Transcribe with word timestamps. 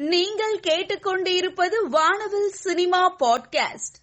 நீங்கள் 0.00 0.60
கேட்டுக்கொண்டிருப்பது 0.60 1.88
வானவில் 1.90 2.48
சினிமா 2.48 3.16
பாட்காஸ்ட். 3.16 3.96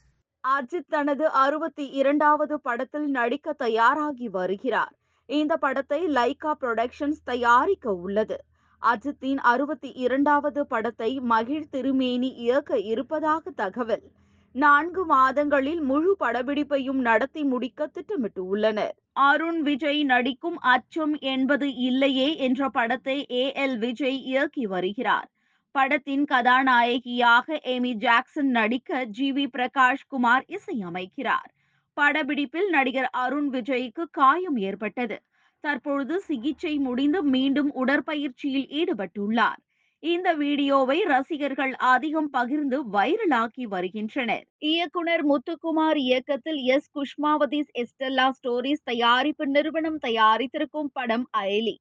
அஜித் 0.47 0.87
தனது 0.89 1.29
அறுபத்தி 1.29 1.87
இரண்டாவது 1.87 2.61
படத்தில் 2.61 3.09
நடிக்க 3.09 3.53
தயாராகி 3.53 4.29
வருகிறார். 4.29 4.93
இந்த 5.25 5.57
படத்தை 5.57 6.05
லைகா 6.05 6.51
புரொடக்ஷன்ஸ் 6.61 7.23
தயாரிக்க 7.23 7.93
உள்ளது. 7.93 8.43
அஜித்தின் 8.81 9.37
அறுபத்தி 9.37 9.89
இரண்டாவது 9.89 10.67
படத்தை 10.67 11.19
மகிழ் 11.19 11.67
திருமேனி 11.69 12.27
இயக்க 12.27 12.79
இருப்பதாக 12.79 13.51
தகவல். 13.51 14.11
நான்கு 14.51 15.05
மாதங்களில் 15.05 15.81
முழு 15.81 16.15
படப்பிடிப்பையும் 16.19 17.01
நடத்தி 17.01 17.43
முடிக்க 17.43 17.87
திட்டமிட்டு 17.87 18.45
உள்ளனர் 18.45 18.95
அருண் 19.13 19.61
விஜய் 19.61 20.03
நடிக்கும் 20.03 20.59
அச்சம் 20.59 21.19
என்பது 21.19 21.73
இல்லையே 21.73 22.37
என்ற 22.37 22.69
படத்தை 22.69 23.25
ஏ 23.31 23.51
எல் 23.55 23.77
விஜய் 23.77 24.21
இயக்கி 24.21 24.65
வருகிறார். 24.65 25.29
படத்தின் 25.77 26.23
கதாநாயகியாக 26.23 27.57
ஏமி 27.73 27.91
ஜாக்சன் 28.03 28.51
நடிக்க 28.57 29.05
ஜி 29.17 29.27
வி 29.31 29.45
பிரகாஷ் 29.55 30.05
குமார் 30.07 30.45
இசையமைக்கிறார். 30.57 31.49
படப்பிடிப்பில் 31.97 32.69
நடிகர் 32.69 33.09
அருண் 33.23 33.49
விஜய்க்கு 33.53 34.03
காயம் 34.11 34.57
ஏற்பட்டது. 34.67 35.17
தற்பொழுது 35.63 36.15
சிகிச்சை 36.21 36.73
முடிந்து 36.77 37.19
மீண்டும் 37.35 37.69
உடற்பயிற்சியில் 37.73 38.67
ஈடுபட்டுள்ளார். 38.79 39.61
இந்த 40.03 40.29
வீடியோவை 40.33 40.97
ரசிகர்கள் 41.03 41.73
அதிகம் 41.93 42.29
பகிர்ந்து 42.29 42.77
வைரலாக்கி 42.95 43.65
வருகின்றனர். 43.73 44.45
இயக்குனர் 44.71 45.23
முத்துக்குமார் 45.31 45.99
இயக்கத்தில் 46.07 46.61
எஸ். 46.75 46.89
குஷ்மாவதிஸ் 46.97 47.71
எஸ்டெல்லா 47.83 48.27
ஸ்டோரிஸ் 48.37 48.85
தயாரிப்பு 48.91 49.47
நிறுவனம் 49.47 49.99
தயாரித்திருக்கும் 50.07 50.91
படம் 50.93 51.27
அயலி. 51.37 51.75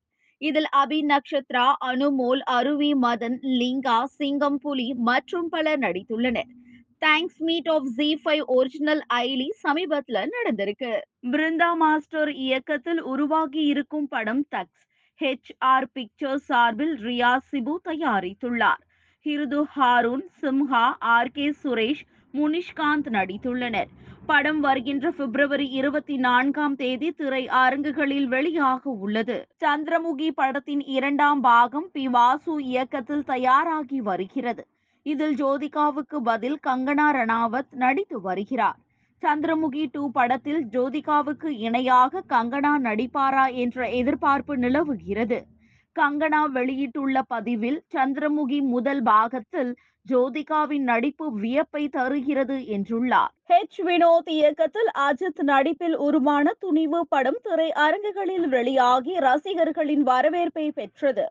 இதில் 0.48 0.68
அபி 0.76 0.98
நக்ஷத்ரா 1.10 1.66
அனுமோல் 1.86 2.42
அருவி 2.56 2.90
மதன் 3.02 3.36
லிங்கா 3.60 3.98
சிங்கம் 4.18 4.58
புலி 4.58 4.86
மற்றும் 5.08 5.48
பலர் 5.48 5.78
நடித்துள்ளனர். 5.78 6.50
Thanks 7.02 7.40
meet 7.46 7.68
of 7.68 7.88
G 7.96 8.08
five 8.22 8.42
original 8.56 9.02
ஐலி 9.14 9.48
சமீபத்துல 9.64 10.22
நடந்திருக்கு. 10.36 10.92
பிருந்தா 11.32 11.70
மாஸ்டர் 11.82 12.32
இயக்கத்தில் 12.46 13.02
உருவாகி 13.12 13.62
இருக்கும் 13.72 14.08
படம் 14.08 14.44
தக்ஸ் 14.54 14.82
ஹெச் 15.20 15.52
ஆர் 15.72 15.88
பிக்சர்ஸ் 15.92 16.46
சார்பில் 16.50 16.94
ரியா 17.06 17.32
சிபு 17.50 17.74
தயாரித்துள்ளார். 17.88 18.82
ஹிருது 19.26 19.60
ஹாரூன் 19.76 20.26
சிம்ஹா 20.40 20.84
ஆர் 21.16 21.32
கே 21.36 21.46
சுரேஷ் 21.62 22.02
முனிஷ்காந்த் 22.34 23.08
நடித்துள்ளனர். 23.08 23.90
படம் 24.26 24.60
வருகின்ற 24.60 25.10
பிப்ரவரி 25.10 25.68
இருபத்தி 25.68 26.16
நான்காம் 26.16 26.74
தேதி 26.74 27.10
திரை 27.10 27.48
அரங்குகளில் 27.48 28.28
வெளியாக 28.28 28.80
உள்ளது. 28.82 29.48
சந்திரமுகி 29.64 30.30
படத்தின் 30.34 30.80
இரண்டாம் 30.80 31.40
பாகம் 31.40 31.90
பி 31.92 32.08
வாசு 32.08 32.64
இயக்கத்தில் 32.64 33.24
தயாராகி 33.24 34.00
வருகிறது. 34.00 34.66
இதில் 35.02 35.34
ஜோதிகாவுக்கு 35.34 36.16
பதில் 36.22 36.58
கங்கனா 36.66 37.08
ரணாவத் 37.12 37.72
நடித்து 37.74 38.20
வருகிறார். 38.20 38.78
சந்திரமுகி 39.22 39.86
டூ 39.92 40.10
படத்தில் 40.10 40.66
ஜோதிகாவுக்கு 40.66 41.46
இணையாக 41.46 42.22
கங்கனா 42.28 42.74
நடிப்பாரா 42.82 43.54
என்ற 43.54 43.88
எதிர்பார்ப்பு 43.90 44.56
நிலவுகிறது. 44.56 45.46
கங்கனா 46.00 46.44
வெளியிட்டுள்ள 46.50 47.22
பதிவில் 47.22 47.82
சந்திரமுகி 47.94 48.60
முதல் 48.60 49.02
பாகத்தில் 49.02 49.76
ஜோதிகாவின் 50.10 50.82
நடிப்பு 50.82 51.26
வியப்பை 51.38 51.88
தருகிறது 51.88 52.56
என்றுள்ளார். 52.76 53.32
ஹெச் 53.48 53.78
வினோத் 53.78 54.30
இயக்கத்தில் 54.30 54.90
அஜித் 54.98 55.42
நடிப்பில் 55.42 55.96
உருவான 55.96 56.52
துணிவு 56.58 57.06
படம் 57.08 57.38
திரை 57.42 57.72
அரங்குகளில் 57.72 58.48
வெளியாகி 58.48 59.18
ரசிகர்களின் 59.18 60.02
வரவேற்பை 60.02 60.70
பெற்றது. 60.70 61.26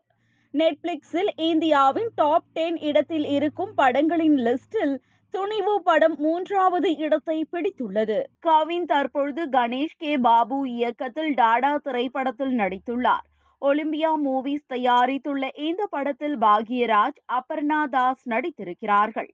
நெட்ஃபிளிக்ஸில் 0.54 1.30
இந்தியாவின் 1.36 2.10
டாப் 2.14 2.48
டென் 2.52 2.78
இடத்தில் 2.78 3.24
இருக்கும் 3.24 3.74
படங்களின் 3.76 4.36
லிஸ்டில் 4.38 4.96
துணிவு 5.30 5.82
படம் 5.82 6.16
மூன்றாவது 6.18 6.96
இடத்தை 6.96 7.46
பிடித்துள்ளது. 7.52 8.18
கவின் 8.40 8.84
தற்பொழுது 8.84 9.44
கணேஷ் 9.48 9.96
கே. 9.96 10.16
பாபு 10.16 10.70
இயக்கத்தில் 10.70 11.34
டாடா 11.34 11.76
திரைப்படத்தில் 11.76 12.56
நடித்துள்ளார். 12.58 13.28
ஒலிம்பியா 13.60 14.10
மூவிஸ் 14.24 14.66
தயாரித்துள்ள 14.72 15.58
இந்த 15.58 15.86
படத்தில் 15.86 16.38
பாக்யராஜ் 16.38 17.20
அபர்ணா 17.32 17.84
தாஸ் 17.84 18.28
நடித்திருக்கிறார்கள். 18.28 19.28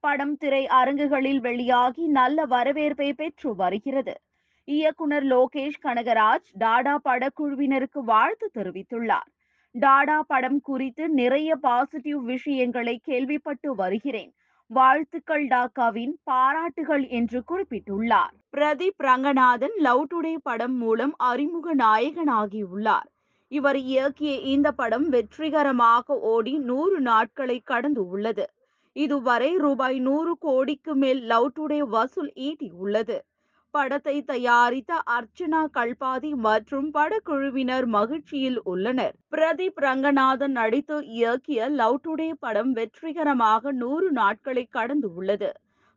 படம் 0.00 0.36
திரை 0.36 0.66
அரங்குகளில் 0.66 1.40
வெளியாகி 1.40 2.06
நல்ல 2.06 2.44
வரவேற்பை 2.44 3.12
பெற்று 3.12 3.54
வருகிறது. 3.54 4.14
இயக்குனர் 4.64 5.24
லோகேஷ் 5.24 5.80
கனகராஜ் 5.82 6.48
டாடா 6.52 7.00
படக்குழுவினருக்கு 7.04 8.00
வாழ்த்து 8.04 8.50
தெரிவித்துள்ளார். 8.58 9.30
டாடா 9.70 10.22
படம் 10.22 10.60
குறித்து 10.60 11.08
நிறைய 11.08 11.56
பாசிட்டிவ் 11.56 12.24
விஷயங்களை 12.24 13.00
கேள்விப்பட்டு 13.02 13.74
வருகிறேன். 13.74 14.34
வாழ்த்துக்கள் 14.66 15.46
டாக்காவின் 15.46 16.14
பாராட்டுகள் 16.24 17.06
என்று 17.06 17.42
குறிப்பிட்டுள்ளார். 17.48 18.34
பிரதீப் 18.56 18.98
ரங்கநாதன் 18.98 19.76
லவ் 19.76 20.06
டுடே 20.14 20.36
படம் 20.42 20.76
மூலம் 20.76 21.14
அறிமுக 21.16 21.74
நாயகனாகியுள்ளார் 21.74 23.10
இவர் 23.52 23.76
இயக்கிய 23.76 24.32
இந்த 24.52 24.68
படம் 24.72 25.08
வெற்றிகரமாக 25.08 26.16
ஓடி 26.32 26.54
நூறு 26.68 27.00
நாட்களை 27.00 27.58
கடந்து 27.64 28.02
உள்ளது. 28.08 28.46
இதுவரை 28.96 29.50
ரூபாய் 29.56 29.98
நூறு 29.98 30.32
கோடிக்கு 30.38 30.92
மேல் 30.94 31.20
லவ் 31.22 31.48
டுடே 31.56 31.80
வசூல் 31.94 32.30
ஈட்டியுள்ளது 32.48 33.18
படத்தை 33.74 34.14
தயாரித்த 34.22 34.92
அர்ச்சனா 35.16 35.60
கல்பாதி 35.72 36.30
மற்றும் 36.46 36.88
படக்குழுவினர் 36.92 37.86
மகிழ்ச்சியில் 37.86 38.58
உள்ளனர். 38.62 39.14
பிரதீப் 39.30 39.80
ரங்கநாதன் 39.86 40.54
நடித்து 40.60 40.98
இயக்கிய 41.16 41.68
லவ் 41.80 41.98
டுடே 42.06 42.28
படம் 42.40 42.72
வெற்றிகரமாக 42.72 43.72
நூறு 43.72 44.08
நாட்களை 44.12 44.64
கடந்து 44.70 45.10
உள்ளது. 45.14 45.50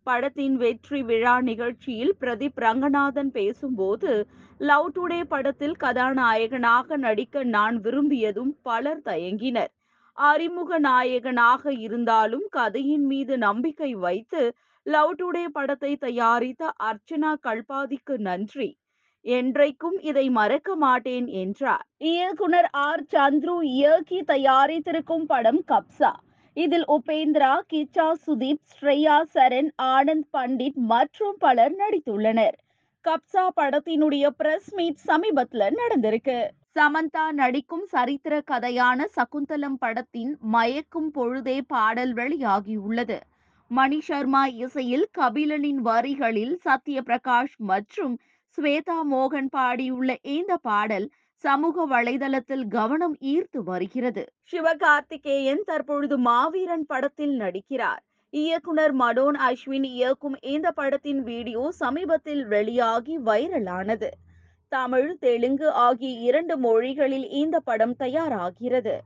படத்தின் 0.07 0.55
வெற்றி 0.55 0.99
விழா 1.01 1.33
நிகழ்ச்சியில் 1.41 2.13
பிரதீப் 2.19 2.59
ரங்கநாதன் 2.59 3.31
பேசும்போது 3.31 4.11
லவ் 4.59 4.87
டுடே 4.95 5.19
படத்தில் 5.23 5.75
கதாநாயகனாக 5.75 6.97
நடிக்க 6.97 7.43
நான் 7.55 7.77
விரும்பியதும் 7.77 8.53
பலர் 8.61 9.03
தயங்கினர். 9.05 9.71
அறிமுக 10.17 10.79
நாயகனாக 10.79 11.71
இருந்தாலும் 11.85 12.45
கதையின் 12.49 13.05
மீது 13.05 13.37
நம்பிக்கை 13.37 13.91
வைத்து 14.05 14.41
லவ் 14.85 15.13
டுடே 15.15 15.45
படத்தை 15.47 15.91
தயாரித்த 15.97 16.71
அர்ச்சனா 16.89 17.31
கல்பாதிக்கு 17.47 18.15
நன்றி. 18.19 18.69
என்றைக்கும் 19.25 19.97
இதை 20.01 20.25
மறக்க 20.29 20.75
மாட்டேன் 20.75 21.27
என்றார். 21.41 21.85
இயக்குனர் 22.11 22.69
ஆர். 22.85 23.03
சந்துரு 23.13 23.55
இயக்கி 23.75 24.19
தயாரித்திருக்கும் 24.27 25.25
படம் 25.25 25.61
கப்சா. 25.67 26.11
இதில் 26.59 26.85
உபேந்திரா 26.87 27.51
கிச்சா 27.71 28.05
சுதீப் 28.23 28.63
ஸ்ரேயா 28.71 29.17
சரண் 29.33 29.69
ஆனந்த் 29.89 30.29
பண்டிட் 30.33 30.79
மற்றும் 30.91 31.35
பலர் 31.39 31.75
நடித்துள்ளனர். 31.75 32.55
கப்சா 33.05 33.43
படத்தினுடைய 33.59 34.25
பிரஸ் 34.39 34.71
மீட் 34.73 35.03
சமீபத்துல 35.07 35.67
நடந்திருக்கு. 35.81 36.37
சமந்தா 36.75 37.25
நடிக்கும் 37.31 37.85
சரித்திர 37.85 38.33
கதையான 38.51 39.05
சகுந்தலம் 39.15 39.77
படத்தின் 39.79 40.33
மயக்கும் 40.55 41.11
பொழுதே 41.11 41.57
பாடல் 41.73 42.13
வெளியாகியுள்ளது. 42.13 43.17
மணி 43.71 43.99
சர்மா 43.99 44.43
இசையில் 44.65 45.07
கபிலனின் 45.17 45.81
வரிகளில் 45.89 46.55
சத்யபிரகாஷ் 46.65 47.57
மற்றும் 47.71 48.15
ஸ்வேதா 48.57 48.99
மோகன் 49.11 49.49
பாடியுள்ள 49.55 50.11
இந்த 50.35 50.53
பாடல் 50.67 51.07
சமூக 51.43 51.85
வலைதளத்தில் 51.85 52.67
கவனம் 52.67 53.15
ஈர்த்து 53.23 53.59
வருகிறது. 53.63 54.23
சிவகார்த்திகேயன் 54.51 55.63
தற்பொழுது 55.65 56.17
மாவீரன் 56.17 56.85
படத்தில் 56.85 57.35
நடிக்கிறார். 57.39 58.01
இயக்குனர் 58.33 58.95
மடோன் 58.95 59.37
அஸ்வின் 59.39 59.83
இயக்கும் 59.83 60.35
இந்த 60.41 60.71
படத்தின் 60.71 61.21
வீடியோ 61.23 61.71
சமீபத்தில் 61.71 62.43
வெளியாகி 62.45 63.15
வைரலானது. 63.19 64.09
தமிழ் 64.71 65.17
தெலுங்கு 65.17 65.71
ஆகிய 65.71 66.11
இரண்டு 66.19 66.57
மொழிகளில் 66.57 67.27
இந்த 67.29 67.59
படம் 67.59 67.95
தயாராகிறது. 67.99 68.97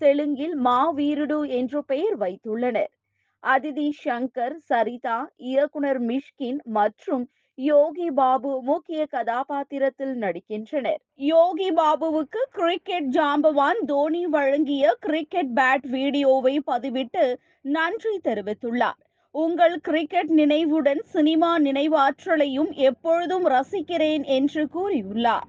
தெலுங்கில் 0.00 0.56
மாவீருடு 0.64 1.48
என்று 1.48 1.84
பெயர் 1.84 2.18
வைத்துள்ளனர். 2.18 2.92
அதிதி 3.42 3.88
சங்கர் 4.04 4.56
சரிதா 4.70 5.18
இயக்குனர் 5.36 6.00
மிஷ்கின் 6.02 6.60
மற்றும் 6.64 7.24
யோகி 7.58 8.10
பாபு 8.10 8.62
முக்கிய 8.62 9.06
கதாபாத்திரத்தில் 9.06 10.14
நடிக்கின்றனர். 10.22 11.00
யோகி 11.14 11.68
பாபுவுக்கு 11.70 12.40
கிரிக்கெட் 12.50 13.08
ஜாம்பவான் 13.16 13.80
தோனி 13.86 14.22
வழங்கிய 14.26 14.94
கிரிக்கெட் 15.00 15.52
பேட் 15.54 15.86
வீடியோவை 15.86 16.54
பதிவிட்டு 16.66 17.24
நன்றி 17.60 18.14
தெரிவித்துள்ளார். 18.24 18.98
உங்கள் 19.34 19.76
கிரிக்கெட் 19.80 20.32
நினைவுடன் 20.40 21.02
சினிமா 21.04 21.58
நினைவாற்றலையும் 21.58 22.72
எப்பொழுதும் 22.88 23.46
ரசிக்கிறேன் 23.48 24.24
என்று 24.38 24.64
கூறியுள்ளார். 24.74 25.48